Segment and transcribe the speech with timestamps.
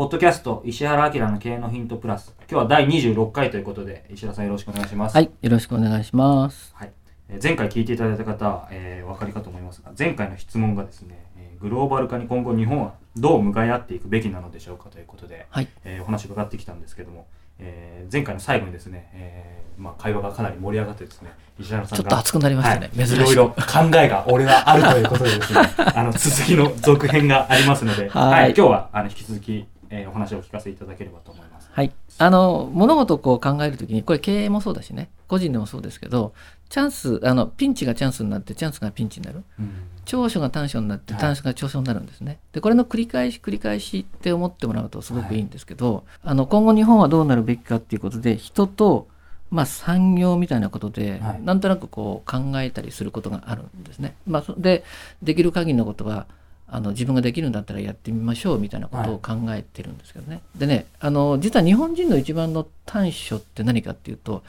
[0.00, 2.34] ポッドキャスト、石原明の経営のヒントプラス。
[2.50, 5.14] 今日は第26回ということで、石原さんよろしくお願いします。
[5.14, 6.72] はい、よろしくお願いします。
[6.74, 6.92] はい。
[7.28, 17.26] えー前回聞いていただいた方は、えーお分かりかと思いますが、前回の質問がですね、えーグローバル化に今後日本はどう向かい合っていくべきなのでしょうかということで、はい、えーお話を伺ってきたんですけども、
[17.58, 22.90] えー前回の最後にですね、えーまあ、会話がかなり盛り上がってですね、石原さんがちょっと熱くなりましたね。
[22.96, 23.16] はい、珍しい。
[23.16, 25.60] いろいろ考えが俺はあるということでですね、
[25.94, 28.54] あの続きの続編がありますので、 はい。
[28.56, 31.68] 今日はあの引き続き、えーお話をお聞かせいただければと思います。
[31.72, 31.92] はい。
[32.18, 36.32] あの、物事をこう考えるときに、これ経営もそうだしね、個人でもそうですけど、
[36.68, 39.42] チャンス、あの、ピンチがチャンスになって、チャンスがピンチになる。
[39.58, 39.72] うん
[40.06, 42.38] 長所が短所になって、はい短所が長所になるんですね。
[42.52, 49.06] で、これの繰り返し繰り返しって思ってもらうとすごくいいんですけど、あの、今後日本はどうなるべきかっていうことで、人と、
[49.50, 54.16] まあ、産業みたいなことで、はいなんとなくこう考えたりすることがあるんですね。
[54.26, 54.84] まあ、そで、
[55.22, 56.26] できる限りのことは、
[56.72, 60.40] あの自分ができるんだったらやってみましょうみたいなことを考えてるんですけどね。
[60.56, 64.44] でねあの実は日本人の一番の短所って何かっていうと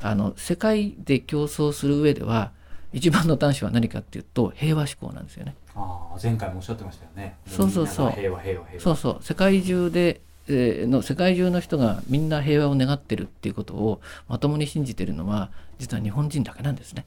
[0.00, 2.50] あの世界で競争する上では
[2.92, 5.54] 一番の短所は何かっていうと平和志向なんですよね。
[5.74, 7.36] ああ前回もおっしゃってましたよね。
[7.46, 8.80] そうそうそう平和平和平和。
[8.80, 17.06] そうそう世界中で、えーの世界中の人がみんな平和を願ってるっていうことをまともに信じてるのは実は日本人だけなんですね。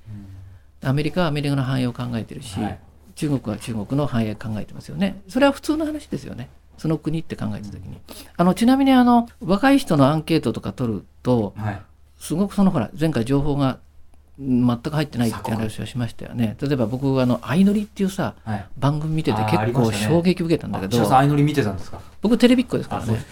[0.81, 2.79] アメリカはアメリカの繁栄を考えてるし、はい
[3.15, 5.21] 中国は中国の繁栄を考えてますよね。
[5.27, 6.49] それは普通の話ですよね。
[6.77, 7.99] その国って考えた時に。
[8.37, 11.81] あのちなみにあの若い人のアンケートとか取るとうんはい。
[12.19, 13.77] すごくそのほら前回情報がうん
[14.37, 16.57] 全く入ってないって話をしましたよね。
[16.61, 18.65] 例えば僕あの相乗りっていうさはい。
[18.77, 21.99] 番組見てて結構衝撃受けたんだけど、あ石原さん相乗り見てたんですか？
[22.21, 23.23] 僕テレビっ子ですからね。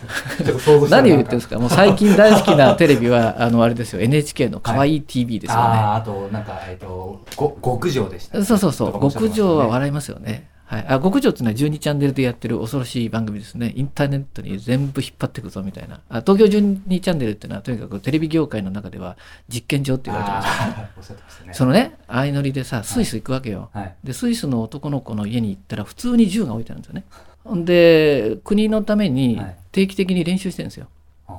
[0.90, 1.60] 何を言ってるんですか？
[1.60, 5.64] もう最近大好きなテレビは あのあれですよ NHK の可愛い TV ですよね。
[5.64, 10.48] ああーあとなんかえっ、とご極上でしたね、そうそうそう、極上は笑いますよね。
[10.74, 13.74] はい、あ極上っていうのは12チャンネルでやってる恐ろしい番組ですね。
[13.76, 16.02] インターネットに全部引っ張っていくぞみたいな。
[16.10, 19.18] あ東京12チャンネルっていうのはとにかくテレビ業界の中では
[19.50, 21.24] 実験場って言われてますよね。
[21.48, 21.54] ね。
[21.54, 23.70] そのね、相乗りでさ、スイス行くわけよ。
[23.74, 23.96] はい。
[24.04, 27.04] で、スイスの男の子の家に行ったら普通に銃が置いてあるんですよね。
[27.44, 30.88] ほんで、国のためにはい定期的に練習してるんですよ。
[31.28, 31.34] あ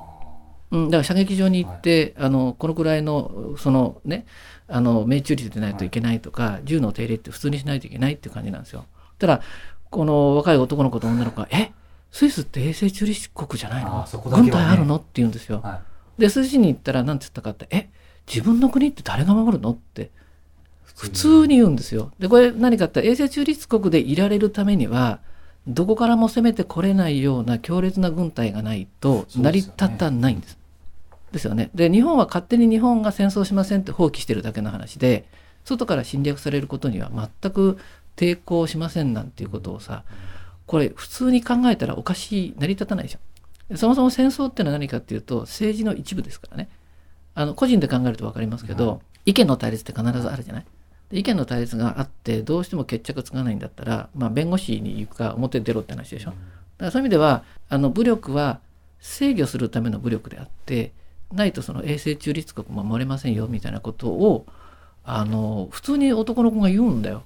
[0.71, 4.25] うん、だから射撃場に行って、あのこのくらいのそのね
[4.67, 8.85] あの命中率でないといけないとか、銃の手入れって普通にしないといけないっていう感じなんですよ。
[9.19, 9.41] ただ
[9.89, 11.71] この若い男の子と女の子が「え？
[12.11, 15.61] スイスって衛星中立国じゃないあのね軍隊あるの?」って言うんですよ。
[15.61, 15.81] ーは
[16.17, 16.21] い。
[16.21, 17.89] でスイスに行ったら何て言ったかって「え？
[18.27, 20.11] 自分の国って誰が守るの?」って
[20.83, 22.11] 普通に言うんですよ。
[22.19, 25.19] でこれ何かって衛星中立国でいられるためには
[25.67, 30.57] どこからも攻めてこれないような強烈な軍隊がないと成り立たないんです。
[31.31, 31.69] ですよね。
[31.75, 35.25] で日本は勝手に日本が戦争しませんって放棄してるだけの話で
[35.65, 37.09] 外から侵略されることには
[37.41, 37.77] 全く
[38.15, 40.03] 抵抗しませんなんていうことをさ
[40.65, 43.19] これ普通に考えたらおかしい成り立たないでしょ。
[43.77, 46.69] そもそも戦争ってのは何かっていうと政治の一部ですからね。
[47.33, 50.65] あの個人で考えると分かりますけど、はい意見の対立って必ずあるじゃない？
[51.09, 56.29] で意見の対立があってどうしても決着つかないんだったら、まあ、弁護士に行くか表に出ろって話でしょ？
[56.29, 56.37] だか
[56.77, 58.59] らそういう意味ではあの武力は
[58.99, 60.91] 制御するための武力であって
[61.33, 64.45] ないとその永世中立国守れませんよみたいなことを
[65.03, 67.23] あの普通に男の子が言うんだよ。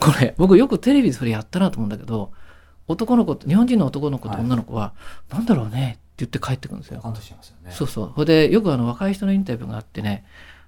[0.00, 2.32] これ僕よくテレビでそれやったなと思うんだけど
[2.88, 4.94] 男の子と日本人の男の子と女の子は、
[5.28, 7.00] なんだろうねって言って帰ってくるんですよ。
[7.00, 7.70] 感動しますよね。
[7.70, 8.12] そうそう。
[8.14, 10.24] それでよくあの若い人のインタビューがあってね、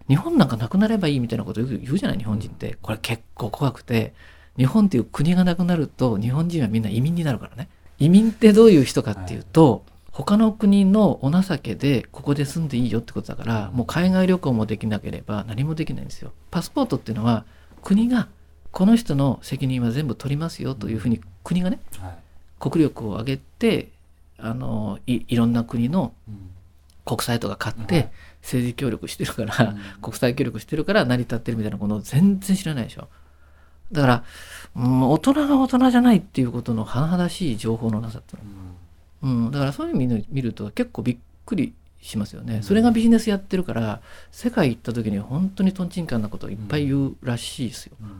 [0.06, 2.77] 日本なんかなくなればいいみたいなことよく言うじゃない、日本人って。
[2.82, 4.12] これ結構怖くて、
[4.59, 7.71] 日本っていう国がなくなると、日本人はみんな移民になるからね。
[7.99, 16.33] 移民ってどういう人かっていうと、他の国のお情けでここで住んでいいよってことだから、もう海外旅行もできなければ何もできないんですよ。
[16.50, 17.47] パスポートっていうのは
[17.83, 18.29] 国が
[18.73, 22.19] この人の責任は全部取りますよというふうに国がね、はい。
[22.59, 23.89] 国力を上げて
[24.39, 26.51] あのいいろんな国のうん
[27.05, 28.11] 国債とか買っはいて
[28.43, 29.79] 政治協力してるから、うん。
[30.01, 33.09] 国際協力してるから成り立ってるみたいなことを全然知らないでしょ。
[33.91, 34.25] だから、
[34.77, 38.43] うん、大人が大人じゃないっていうことの甚だしい情報のなさっていう
[39.25, 39.41] うん。
[39.41, 42.63] の、うん、だからそういう意味で見ると結構びっくりしますよね、うん。
[42.63, 44.01] それがビジネスやってるから
[44.31, 48.09] 世界行った時に本当にとんちんかんなことをいっぱい言うらしいですよ、うん。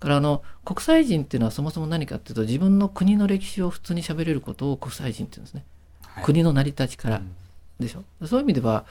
[0.00, 5.64] からあの国際人っていうのはそもそも何かっていうと自分の国の歴史を普通に喋れることを国際人っていうんですね、
[6.02, 6.24] はい。
[6.24, 7.34] 国の成り立ちから、うん。
[7.80, 8.04] でしょ。
[8.26, 8.84] そういう意味では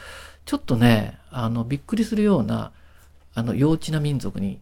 [0.45, 2.71] ちょっとねあのびっくりするような
[3.33, 4.59] あの幼稚な民族に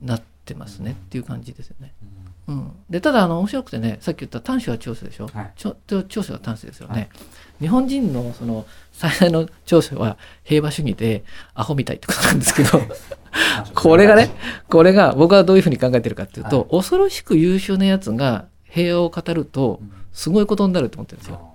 [0.00, 1.92] なってますねっていう感じですよね。
[2.02, 5.52] うんうん、でただあの面白くてねさっき言った短所は長所でしょ、はい。
[5.56, 5.76] ちょ
[6.08, 7.08] 長所は短所ですよね、はい。
[7.60, 11.24] 日本人のその最大の長所は平和主義で
[11.54, 12.80] アホみたいってことなんですけど
[13.74, 14.30] これがね
[14.68, 16.70] これが僕はどういうふうに考えてるかっていうと、はい。
[16.70, 19.92] 恐ろしく優秀なやつが平和を語るとうん。
[20.12, 21.52] すごいことになると思ってるんですよ。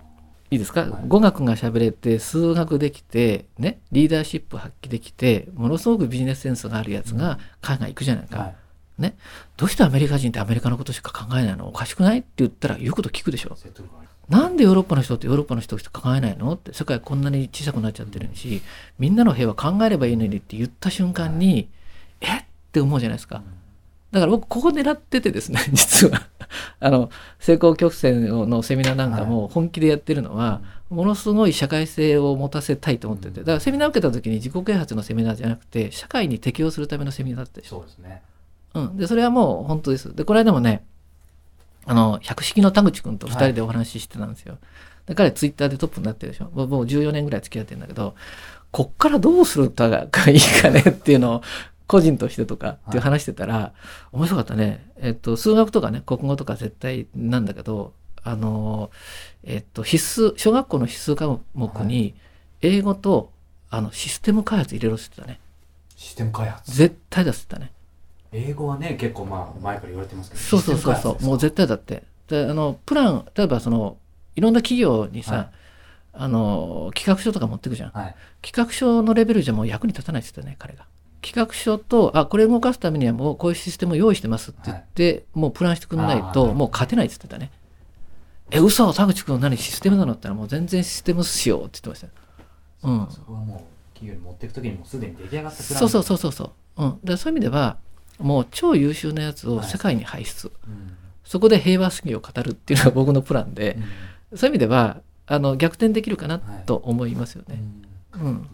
[0.49, 0.91] いいですか、はい。
[1.07, 8.53] 語学が喋れて数学できて、ね、リーダーシップ発揮できてものすごくビジネスセンスがあるやつが海外行くじゃないか、
[8.99, 9.13] はい
[9.57, 11.67] どうしてアメリカ人ってアメリカのことしか考えないの？
[11.67, 12.19] おかしくない？
[12.19, 13.55] って言ったら言うこと聞くでしょ。
[14.29, 16.53] なんでヨーロッパの人ってヨーロッパの人しか考えないの？
[16.53, 18.61] って世界こんなに小さくなっちゃってるし
[18.99, 21.69] みんなの平和考えればいいのにって言った瞬間に、
[22.21, 22.37] え？
[22.37, 23.41] って思うじゃないですか。
[24.11, 26.27] だから僕ここ狙っててですね 実は。
[26.79, 27.09] あの
[27.39, 33.41] 成功曲線のセミナーなんかも本気でやってるのは、ものすごい社会性を持たせたいと思ってて。
[33.41, 38.21] だからセミナー受けた時に自己啓発のセミナーじゃなくて社会に適応するためのセミナーだったでしょそうですね
[38.77, 40.15] うん、でそれはもう本当です。
[40.15, 40.85] でこの間もね
[41.85, 44.57] あの百式の田口君と2人でお話ししてたんですよ。
[45.05, 46.49] で彼ツイッターでトップになってるでしょ。
[46.53, 48.15] もうもう14年ぐらい付き合ってるんだけど
[48.71, 51.41] こっからどうするかがいいかねっていうのを
[51.87, 53.73] 個人としてとかっていう話してたら、
[54.11, 57.93] 面白かったね、えっと、数学とかね国語とか絶対なんだけど
[58.23, 58.91] あの、
[59.43, 62.13] えっと、必須小学校の必須科目に
[62.61, 63.31] 英語と
[63.69, 65.39] あのシステム開発入れろって言ってたね。
[65.95, 66.75] システム開発。
[66.75, 67.71] 絶対だってたね。
[68.37, 71.25] 英語はね結構まあ前から言われてますけどそうそうそうそう。
[71.25, 72.03] もう絶対だって。
[72.27, 73.97] であのプラン例えばその
[74.35, 75.49] いろんな企業にさ、はい。
[76.19, 77.91] あの企画書とか持ってくじゃん。
[77.91, 78.15] はい。
[78.41, 80.85] 企画書のレベルじゃもう役に立たないって言ってたね彼が。
[81.21, 87.51] 企画書とあこれ動かすためにはもうこういうシステムを用意してますって言って、もうプランしてくんないともう勝てないって言ってたね。
[88.49, 92.13] え嘘田口君何システムなのって言ったらもう全然システムしようって言ってましたよ。
[92.83, 93.07] うん。
[93.11, 95.79] そこはもう企業に持っていくときにもうすでに出来上がったプラン。
[95.79, 97.77] そうそうそうそうそう、うん、でそういう意味では
[98.19, 100.97] もう超優秀なやつを世界に輩出、うん。
[101.23, 103.77] そこで平和主義を語るっていうのが僕のプランで、
[104.31, 104.37] うん。
[104.37, 107.61] そういう意味ではあの逆転できるかなはいと思いますよね。
[108.13, 108.47] うん。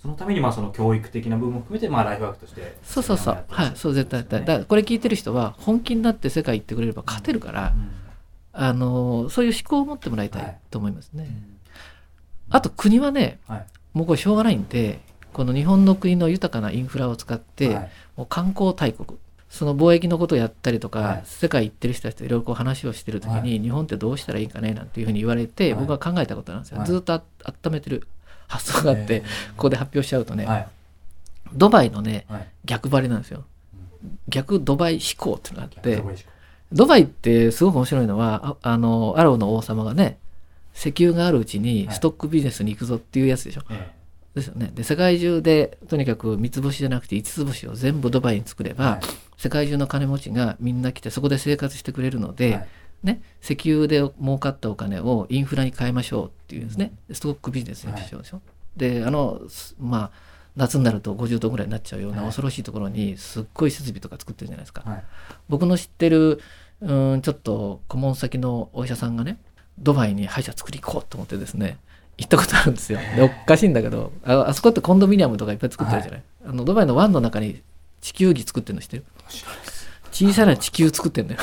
[0.00, 4.22] そのためにまあその教育的な部分も含めてまあライフワークとしてそうそうそう、はい、そう絶対。
[4.22, 7.74] だからこれ聞いてる人は本気になって世界行ってくれれば勝てるから、
[8.52, 11.26] あのそういう思考を持ってもらいたはいいと思いますね。
[11.28, 11.58] うん。
[12.50, 13.66] あと国はね、はい。
[13.92, 15.00] もうこれしょうがないんで、
[15.32, 17.90] この日本の国の豊かなインフラを使って、はい。
[18.16, 19.18] もう観光大国。
[19.48, 21.22] その貿易のことをやったりとか、はい。
[21.24, 23.60] 世界行ってる人たちといろいろこう話をしてる時に、はい。
[23.60, 25.86] 日本ってどうしたらいいかねなんていうふうに言われて、はい。
[25.86, 26.78] 僕は考えたことなんですよ。
[26.78, 26.86] はい。
[26.86, 27.22] ずっとあ
[27.64, 28.06] 温めてる
[28.46, 29.22] 発想があって、えー
[29.56, 30.68] ここで発表しちゃうとね、はい。
[31.54, 32.48] ドバイのねはい。
[32.64, 33.44] 逆張りなんですよ。
[34.28, 36.02] 逆ドバイ思考っていうのがあって
[36.72, 40.18] ドバイってすごく面白いのは、ああの、アラブの王様がね、
[40.74, 41.96] 石油があるうちにはい。
[41.96, 43.62] ストックビジネスに行くぞっていうやつでしょ。
[43.70, 43.97] え
[44.38, 44.70] ですよね。
[44.74, 49.00] で、世界中でとにかく三つ星じゃなくて五つ星を全部ドバイに作れば、えはい
[49.38, 52.68] 世界中の金持ちがみんな来てそこで生活してくれるので、はい
[53.04, 56.92] ね、石油で儲かったお金をインフラに変えましょうっていうんですね。
[57.12, 58.42] ストックビジネスにしようでしょ。
[58.76, 64.82] で、あの、すまあ、夏になると50度ぐらいになっちゃうようなはい恐ろしいところにすっごい設備とか作ってるじゃないですか。
[64.84, 65.04] はい
[65.48, 66.40] 僕の知ってる
[66.80, 69.38] うんちょっと顧問先のお医者さんがね
[69.78, 71.78] ドバイに歯医者作り行こうと思ってですね
[72.18, 72.98] 行ったことあるんですよ。
[73.16, 77.62] でおかしいんだけどああそこってコンドミニアムとかいっぱい作ってるじゃない、あのドバイの湾の中に
[78.00, 79.04] 地球儀作ってるの知ってる？
[80.10, 81.40] 小さな地球作ってるのよ。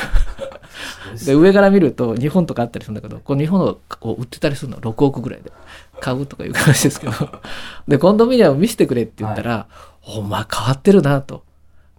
[1.26, 3.80] で上から見ると日本とかあったりするんだけどこの日本を
[4.14, 4.80] 売ってたりするの。
[4.80, 5.52] 6億ぐらいで。
[6.02, 7.14] 買うとかいう話ですけど。
[7.88, 9.68] でコンドミニアム見せてくれって言ったら、
[10.04, 11.44] お前変わってるなと。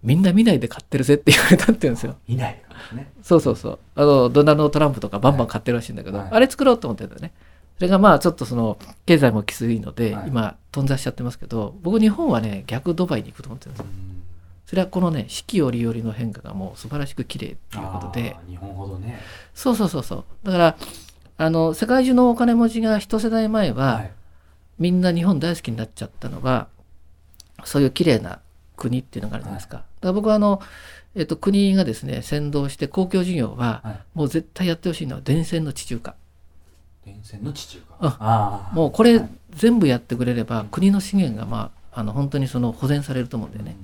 [0.03, 2.15] みんな見ないで買ってるぜって言われたって言うんですよ。
[2.27, 2.61] いない。
[2.93, 3.11] ね。
[3.23, 3.79] そうそうそう。
[3.95, 6.27] あの、ドナルド・トランプとかバンバン買ってるらしいんだけど、はい。
[6.31, 7.31] あれ作ろうと思ってたよね。
[7.77, 13.85] それがまあちょっとその、経済もきついので、はい今、頓挫しちゃってますけど、僕日本はね、逆ドバイに行くと思ってるんですよ。
[14.65, 19.19] それはこのね、四季折々の変化がもう素晴らしく綺麗っていうことで、日本ほどね
[19.53, 20.25] そうそうそうそう。
[20.43, 20.77] だから、
[21.37, 24.11] あの、世界中のお金持ちが一世代前は、はい
[24.79, 26.67] みんな日本大好きになっちゃったのは、
[27.63, 28.41] そういう綺麗な
[28.75, 29.77] 国っていうのがあるじゃないですか。
[29.77, 30.61] だから僕はあの、
[31.15, 36.15] えっと、国がですね、先導して公共事業は、はいもう絶対やってほしいのは電線の地中化。
[37.07, 39.29] 電線の地中化あもうこれはい。
[39.51, 43.75] 全部やってくれれば国の資源がまああの本当にその保全されると思うんだよね。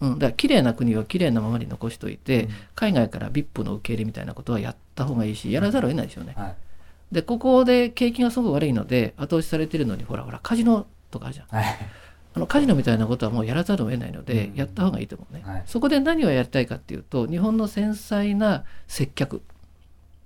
[0.00, 2.50] うん、だから綺麗な国は綺麗なままに残しておいて、うん。
[2.74, 6.34] 海外から VIP の受け入れみたいなことはやった方がいいしやらざるを得ないですよね。
[6.36, 6.56] はい。
[7.12, 11.46] でここで景気がすごく悪いので後押しされてるのにほらほらカジノとかあるじゃん。
[11.46, 11.64] はい。
[12.34, 14.56] あのカジノみたいなことはもうやらざるを得ないので、うん。
[14.56, 15.62] やった方がいいと思うね、はい。
[15.64, 19.40] そこで何をやりたいかっていうと日本の繊細な接客、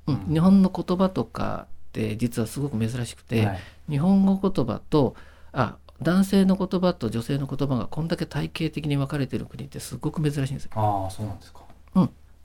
[0.09, 0.15] うん。
[0.27, 0.35] うん。
[0.35, 5.17] 日本の言葉とかって実はすごく珍しくて、はい日本語言葉と
[5.51, 10.73] あ男性の言葉と女性の言葉がこんだけ体系的に分かれてる国ってすごく珍しいんですよ。
[10.75, 11.63] ああそうなんですか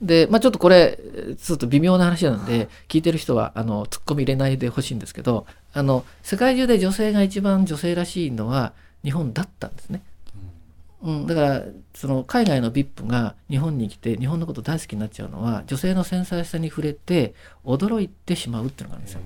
[0.03, 0.99] で、まあ、ちょっとこれ
[1.41, 8.73] ちょっと微妙な話なんで聞いてる人はあのツッコミ入れないでほしいんですけどあの世界中で女性が一番女性らしいのは
[9.03, 10.01] 日本だったんですね。
[11.03, 17.33] うん、だからその海外の VIP が日本に来て日本のこと大好きになっちゃうのは女性の繊細さに触れて
[17.65, 19.21] 驚いてしまうっていうのがあるんですよ。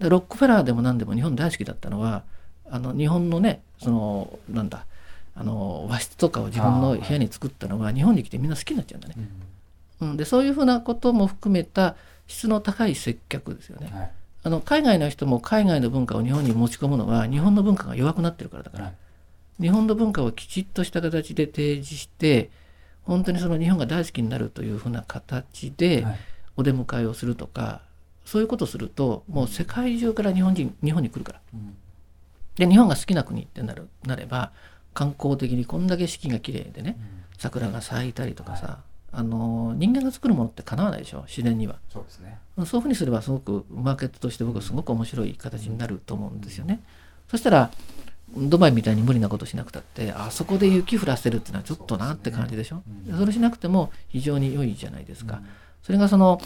[0.00, 2.24] でロックフェラーでも何でも日本大好きだったのは
[2.68, 4.86] あの日本のねそのなんだ
[5.36, 9.14] あの和室とかを自分の部屋に作ったのは日本に来てみんな好きになっちゃうんだね。
[10.00, 11.94] うんうん、でそういうふうなことも含めた
[12.26, 13.88] 質の高い接客ですよね。
[13.92, 14.10] はい
[14.44, 18.94] あの海外の人も海外の文化を日本に持ち込むのは日本の文化が弱くなってるからだから、はい
[19.62, 22.50] 日本の文化をきちっとした形で提示して
[23.04, 26.16] 本当にその日本が大好きになるというふうな形ではい。
[26.54, 27.80] お出迎えをするとか
[28.26, 31.40] そういうことをするともう世界中から日本人日本に来るから。
[31.54, 31.76] うん。
[32.56, 34.52] で日本が好きな国ってなるなれば
[34.92, 36.98] 観光的にこんだけ四季が綺麗でね
[37.38, 41.76] 桜が咲いたりとかさ、あの人間が作るものってかなわないでしょ自然には。
[41.90, 42.38] そうですね。
[42.56, 46.82] そういうふうにすればすごくマーケットとして僕はすごく面白い形になると思うんですよね。
[47.28, 47.70] そしたら
[48.34, 52.82] ドバイみたいに無理なことしなくたってあそこで雪降らせるっていうのはちょっとなって感じでしょ？
[53.18, 55.36] それしなくても非常に良いじゃないですか。
[55.36, 55.46] うん。
[55.82, 56.40] それがその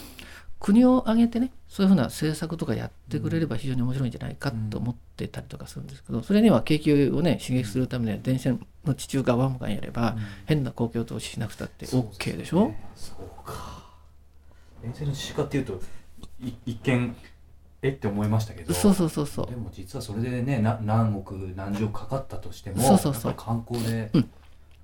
[0.59, 10.23] 国を挙げてねそういうふうな政策とかやってくれれば非常に面白いんじゃないかと思ってたりとかするんですけどそれには景気をね刺激するためには電線の地中側もがやればうん。
[10.45, 12.73] 変な公共投資しなくたって OK でしょ？
[12.95, 13.83] そうか。
[14.81, 15.79] 電線の地下っていうと
[16.41, 17.15] い一見
[17.81, 18.73] えって思いましたけど。
[18.73, 19.47] そうそうそうそう。
[19.47, 23.33] でも実はそれでねな何億何十億かかったとしてもそうそうそう。
[23.35, 24.29] 観光で、うん。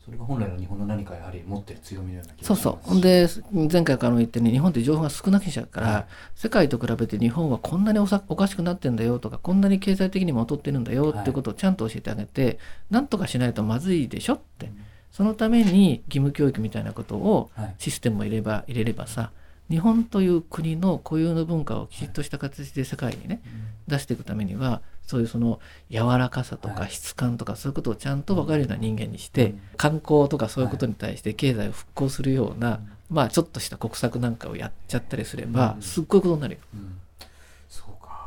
[0.06, 2.84] それが本来の日本の何かやはり持ってる強みのような気そうがします。
[2.84, 3.28] そうほんで
[3.72, 6.06] 前回からも言ってね日本って情報が少なくちゃうから、はい。
[6.36, 11.32] 世界と比べて日本はこんなにおさおかしくなってんだよとかこんなに経済的にも劣ってるんだよってい。
[11.32, 12.60] うことをちゃんと教えてあげて、
[12.90, 14.72] なんとかしないとまずいでしょって。
[15.12, 17.76] そのために義務教育みたいなことをはい。
[17.78, 19.32] システムを入れれば入れればさ
[19.74, 23.42] 日本という国の固有の文化をきちっとした形で世界にね
[23.88, 26.78] 出していくためにはそういうその柔らかさとはい。
[26.78, 29.62] か質感とかそういうことをちゃんと分かるような人間にして、うん。
[29.76, 33.16] 観光とかそういうことに対して経済を復興するような、うん。
[33.16, 35.82] まあちょっとした国策なんかをやっちゃったりすれば、うん。
[35.82, 36.60] すっごいことになるよ。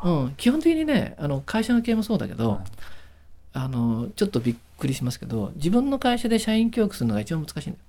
[0.04, 0.34] うん。
[0.36, 2.58] 基本的にねあの会社の経営もそうだけど、はい。
[3.52, 7.84] あのちょっとびっくりしますけど自分の会社で社員教育するのが一番難しいんだよ。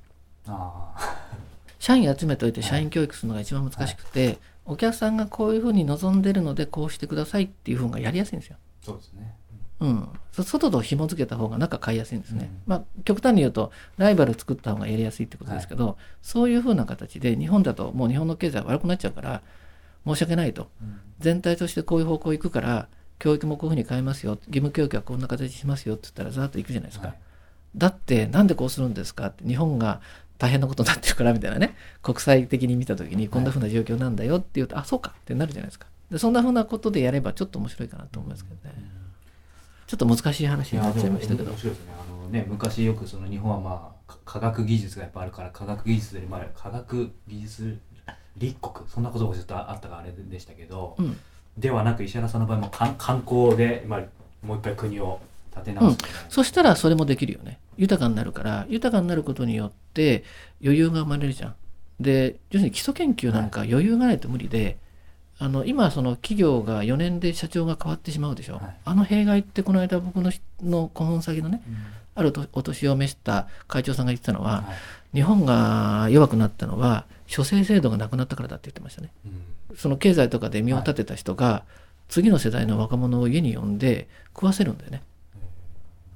[0.48, 1.37] ああ
[1.80, 8.58] 社員集めといて社員教育するのが一番難しくて、お客さんがこういうふうに望んでるのでこうしてくださいっていうふうがやりやすいんですよ。
[8.82, 9.36] そうですね。
[9.80, 12.50] うん、そ外と紐付けた方が中買いやすいんですね。
[12.66, 12.72] うん。
[12.72, 19.42] まあ極端に言うとライバル作った方がやりやすいってことですけど、そういうふうな形で日本だともう日本の経済悪くなっちゃうから
[20.06, 20.70] 申し訳ないと。
[20.82, 21.00] うん。
[21.20, 22.88] 全体としてこういう方向行くから
[23.20, 24.40] 教育もこういうふうに変えますよ。
[24.48, 27.10] 義務教育はこんな形にしますよって言ったらざーっと行くじゃないですか。
[27.10, 27.18] はい。
[27.76, 30.02] だってなんでこうするんですかって日本が
[30.38, 31.76] 大変なことになってるからみたいなね。
[32.02, 35.88] 国際的に見た時にこんなふうな状況なんだよって言うと、あそうかってなるじゃないですか。
[36.12, 38.76] でそんなふうなことでやればちょっと面白いかなと思いますけどね、
[39.88, 41.52] ちょっと難しい話になっちゃいましたけど。
[41.52, 41.94] 面白いですね。
[42.00, 47.80] あのね昔よくその日本はまあか科学技術がやっぱあるから科学技術でまあ科学技術
[48.38, 48.88] 立国。
[48.88, 51.18] そんなことがずっとあったからあれでしたけど、うん。
[51.58, 54.04] ではなく石原さんの場合も観観光で、まあ、
[54.46, 55.20] もう一回国を
[55.58, 55.92] 立て直す。
[55.92, 57.60] みたいな、そしたらそれもできるよね。
[57.78, 60.24] 豊かになるから豊かになることによって
[60.64, 61.56] 余裕が生まれるじゃん。
[62.00, 64.78] で要するに基礎研究なんか余裕がないと無理で、
[65.40, 68.78] あの今その企業が4年で社長が変わってしまうでしょ、はい。
[68.86, 71.76] あの弊害ってこの間僕のしの顧問先のねうん。
[72.16, 74.74] あるとお年を召した会長さんが言ってたのは、は
[75.14, 75.18] い。
[75.18, 79.12] 日本が弱くなったのは諸生制度がなくなったからだって言ってましたね。
[79.70, 79.78] うん。
[79.78, 81.64] その経済とかで身を立てた人が、
[82.08, 85.04] 次の世代の若者を家に呼んで食わせるんだよね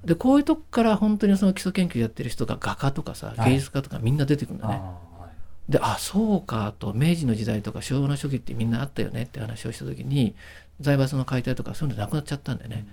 [0.05, 3.51] でこういうとこから本当にその基礎研究やってる人が画家とかさはい。
[3.51, 5.71] 芸術家とかみんな出てくるんだあね、ーはい。
[5.71, 10.35] であそうかと明治の時代とか昭和の初期ってみんなあったよねって話をした時に
[10.79, 12.87] 財閥の解体とかそういうのなくなっちゃったんだよね、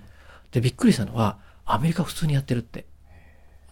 [0.51, 2.85] でびっくりしたのはアメリカ普通にやってるって。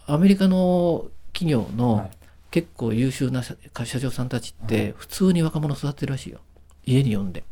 [0.06, 2.16] アメリカの企業はのい。
[2.50, 3.54] 結構優秀な社
[3.84, 6.40] 社長さんたちって普通に若者育てるらしいよ。
[6.86, 7.44] 家に呼んで。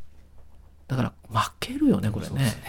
[0.89, 2.47] だから負けるよねこれね。
[2.47, 2.61] そう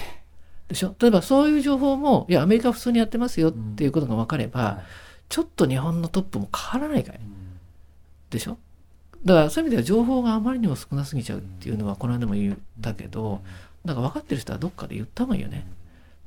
[0.68, 0.96] でしょ？
[1.00, 4.84] 例えばそういう情報もいやアメリカは普通にやってますよっていうことが分かれば、はい。
[5.30, 7.60] ちょっと日本のトップも変わらないかいうん。
[8.30, 8.58] でしょ？
[9.26, 13.42] だからそういう意味では情報があまりにも少なすぎちゃうっていうのはこの間も言ったけど
[13.84, 15.66] だから分かってる人はどっかで言った方がいいよね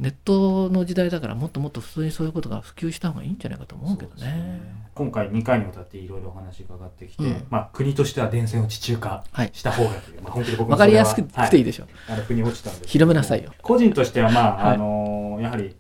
[0.00, 4.80] ネットの時代だからもっともっと普通にそういうことが普及した方がいいんじゃないかと思うけどそうですね。
[4.95, 7.47] 今回2回にわたっていろいろお話伺ってきて、うん。
[7.50, 11.64] まあ、国としては電線を地中化はいした方がという、まあ、本当に僕も分かりやすくはいていい。
[11.64, 11.87] でしょ。
[12.09, 13.52] あの腑に落ちたんです広めなさいよ。
[13.61, 14.75] 個人としてはまあ、はい。
[14.75, 15.76] あのやはり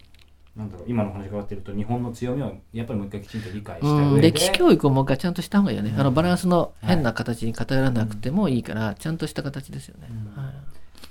[0.54, 5.92] なんだろう今のお話伺ってると日本の強みをやっぱりもう一回きちんと理解したうん、上で、歴史教育をもう一回ちゃんとした方がいいよね。
[5.92, 6.00] うん。
[6.00, 10.08] あのバランスの変な形に偏らなくてもいいから、ちゃんとした形ですよね。
[10.10, 10.16] うん。
[10.16, 10.29] はい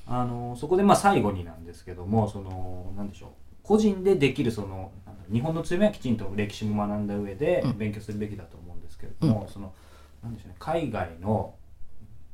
[0.09, 3.29] あのそこでまあ最後になんですけどもそのなんでしょう。
[3.63, 4.91] 個人でできるその
[5.31, 7.77] 日本の強みはきちんと歴史も学んだ上でうん。
[7.77, 9.71] 勉強するべきだと思うんですけれども、その
[10.23, 11.53] なんでしょうね海外の、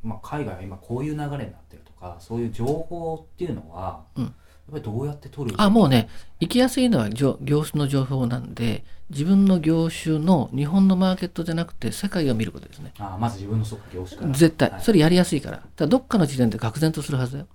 [0.01, 1.37] まあ、海外は今こういう流れになっ
[1.69, 4.23] てるとかそういう情報っていうのは、うん。
[4.23, 4.33] やっ
[4.71, 12.91] ぱりどうやって取るあもうね行きやすいのは業業種の情報なんで自分の業種の日本のマーケットじゃなくて世界を見ることですね。
[12.97, 14.33] あまず自分のそうか業種から。
[14.33, 14.71] 絶対。
[14.71, 14.81] はい。
[14.81, 15.57] それやりやすいから。
[15.57, 17.47] だからどっかの時点で愕然とするはずだよ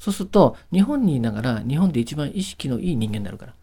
[0.00, 3.54] そうすると日本にいながら日本で一番意識のいい人間になるから。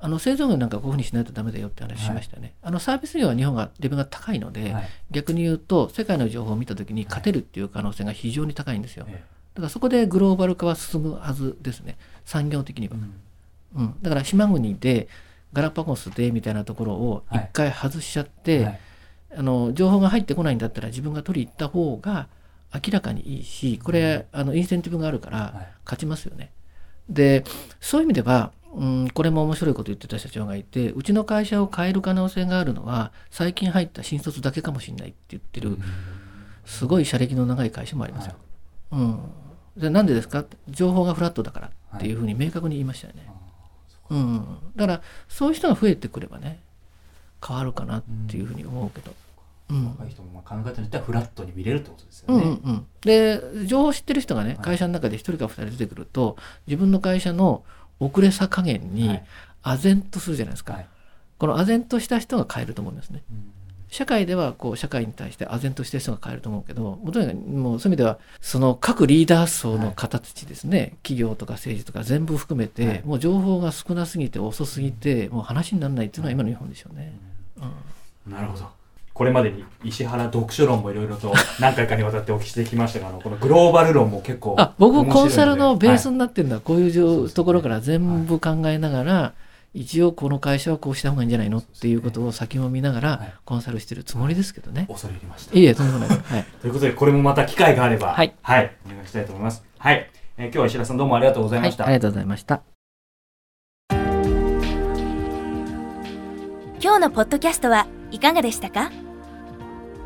[0.00, 4.88] あの製造業なんかこういうふうにしないとダメだよって話しましたよね、あのサービス業は日本がレベルが高いので、はい。
[5.10, 11.98] 逆に言うと世界の情報を見た時に勝てるっていう可能性が非常に高いんですよ、えだからそこでグローバル化は進むはずですね。
[12.24, 12.94] 産業的には。
[12.94, 12.98] え、
[13.78, 13.84] うん。
[13.86, 15.08] うん、だから島国で
[15.52, 18.80] ガラパゴスでみたいなところを一回外しちゃって、はい。
[19.36, 22.28] あの情報が入ってこないんだったら自分が取り行った方が
[22.74, 25.68] 明らかにいいしこれあのインセンティブがあるからはい。
[25.84, 26.50] 勝ちますよね。
[27.08, 27.44] で
[27.80, 35.78] そういう意味では、うん、これも面白いこと言ってた社長がいてうちの会社を変える可能性があるのは最近入った新卒だけかもしれないって言ってる
[36.66, 38.34] すごい社歴の長い会社もありますよ。
[38.92, 39.18] うん、
[39.78, 40.44] でなんでですか？
[40.68, 42.12] 情報がフラットだからってい。
[42.12, 43.30] うふうに明確に言いましたよね。
[44.10, 44.44] うん、
[44.76, 46.60] だからそういう人が増えてくればね
[47.46, 49.10] 変わるかなっていうふうに思うけど。
[49.10, 49.27] うん
[49.68, 52.44] 若い人もまあ考え方によってはフラットに見れるってことですようんね。
[52.44, 54.58] うんうん、で情報を知ってる人がねはい。
[54.58, 57.64] 会社の中で1人か2人出てくると自分の会社の
[58.00, 59.24] 遅れさ加減にはい。
[59.62, 60.88] 唖然とするじゃないですか、はい。
[61.38, 63.22] この唖然とした人が変えると思うんですね。
[63.30, 63.52] うん。
[63.90, 73.02] 社会ではこう社会に対して唖然とした人が変えると思うけどもうとにかくもうそういう意味ではその各リーダー層の形ですね、企業とか政治とか全部含めて、はい。
[73.04, 77.12] もう情報が少なすぎて遅すぎてもう話にならないっていうのは今の日本でしょうね。
[78.26, 78.32] うん。
[78.32, 78.77] なるほど。
[79.18, 89.32] これまでに石原読書論もいろいろと 何回かにわたってお聞きしてきましたが、あのこのグローバル論も結構あ僕面白いでコンサルのベースはいになってるのはこういうところから全部考えながら、
[89.74, 91.58] 一応この会社はこうした方がいいんじゃないの？
[91.58, 94.86] っていうことを先も見ながはいらコンサルしてるつもりですけどね。
[94.88, 95.58] 恐れ入りました。
[95.58, 96.20] いいえ、とんでもないです。
[96.32, 96.44] はい。
[96.62, 98.62] ということで、これもまた機会があれば、はいお願
[99.04, 99.64] いしたいと思います。
[99.78, 100.08] はい。
[100.36, 101.84] えー今日は石原さんどうもありがとうございはい、ました。
[101.84, 102.62] ありがとうございました。
[106.80, 108.90] 今日のポッドキャストはいかがでしたか？